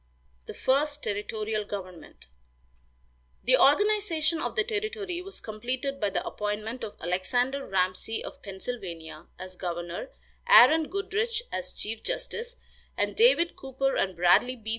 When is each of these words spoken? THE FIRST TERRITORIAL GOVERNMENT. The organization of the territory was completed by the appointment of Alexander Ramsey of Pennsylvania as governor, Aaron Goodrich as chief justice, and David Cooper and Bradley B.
THE 0.47 0.55
FIRST 0.55 1.03
TERRITORIAL 1.03 1.65
GOVERNMENT. 1.65 2.25
The 3.43 3.55
organization 3.55 4.41
of 4.41 4.55
the 4.55 4.63
territory 4.63 5.21
was 5.21 5.39
completed 5.39 5.99
by 5.99 6.09
the 6.09 6.25
appointment 6.25 6.83
of 6.83 6.97
Alexander 6.99 7.67
Ramsey 7.67 8.23
of 8.23 8.41
Pennsylvania 8.41 9.27
as 9.37 9.55
governor, 9.55 10.09
Aaron 10.49 10.87
Goodrich 10.89 11.43
as 11.51 11.71
chief 11.71 12.01
justice, 12.01 12.55
and 12.97 13.15
David 13.15 13.55
Cooper 13.55 13.95
and 13.95 14.15
Bradley 14.15 14.55
B. 14.55 14.69